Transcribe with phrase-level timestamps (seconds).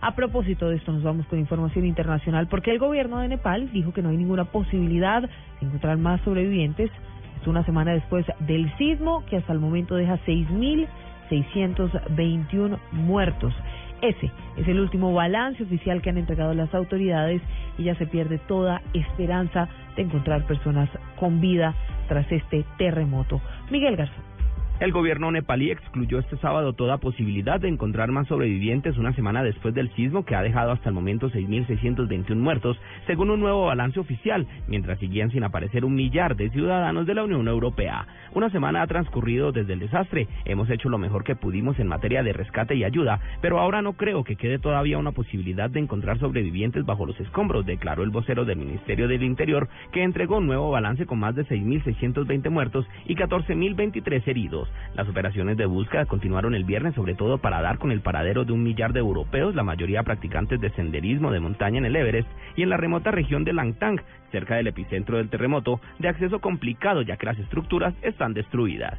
[0.00, 3.92] A propósito de esto, nos vamos con información internacional porque el gobierno de Nepal dijo
[3.92, 5.28] que no hay ninguna posibilidad de
[5.60, 6.92] encontrar más sobrevivientes.
[7.40, 13.52] Es una semana después del sismo que hasta el momento deja 6.621 muertos.
[14.00, 17.42] Ese es el último balance oficial que han entregado las autoridades
[17.76, 20.88] y ya se pierde toda esperanza de encontrar personas
[21.18, 21.74] con vida
[22.06, 23.40] tras este terremoto.
[23.70, 24.37] Miguel Garzón.
[24.80, 29.74] El gobierno nepalí excluyó este sábado toda posibilidad de encontrar más sobrevivientes una semana después
[29.74, 34.46] del sismo que ha dejado hasta el momento 6.621 muertos, según un nuevo balance oficial,
[34.68, 38.06] mientras seguían sin aparecer un millar de ciudadanos de la Unión Europea.
[38.34, 42.22] Una semana ha transcurrido desde el desastre, hemos hecho lo mejor que pudimos en materia
[42.22, 46.20] de rescate y ayuda, pero ahora no creo que quede todavía una posibilidad de encontrar
[46.20, 50.70] sobrevivientes bajo los escombros, declaró el vocero del Ministerio del Interior, que entregó un nuevo
[50.70, 54.67] balance con más de 6.620 muertos y 14.023 heridos.
[54.94, 58.52] Las operaciones de búsqueda continuaron el viernes, sobre todo para dar con el paradero de
[58.52, 62.62] un millar de europeos, la mayoría practicantes de senderismo de montaña en el Everest y
[62.62, 64.00] en la remota región de Langtang,
[64.32, 68.98] cerca del epicentro del terremoto, de acceso complicado ya que las estructuras están destruidas.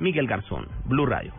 [0.00, 1.32] Miguel Garzón, Blue Radio.